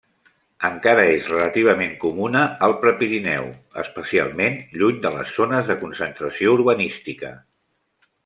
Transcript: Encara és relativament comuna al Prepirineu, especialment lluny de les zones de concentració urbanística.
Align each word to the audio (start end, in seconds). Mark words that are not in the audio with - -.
Encara 0.67 1.01
és 1.15 1.27
relativament 1.31 1.91
comuna 2.03 2.41
al 2.67 2.73
Prepirineu, 2.85 3.45
especialment 3.83 4.57
lluny 4.83 4.97
de 5.05 5.11
les 5.17 5.37
zones 5.37 5.71
de 5.73 5.77
concentració 5.83 6.57
urbanística. 6.57 7.31